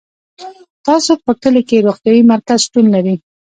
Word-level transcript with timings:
تاسو 0.87 1.11
په 1.25 1.31
کلي 1.41 1.61
کي 1.69 1.77
روغتيايي 1.85 2.21
مرکز 2.31 2.59
شتون 2.65 2.85
لری 2.95 3.15